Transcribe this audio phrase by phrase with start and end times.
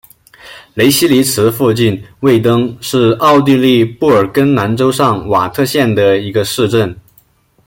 [0.73, 6.99] 雷希尼茨附近魏登是奥地利布尔根兰州上瓦特县的一个市镇。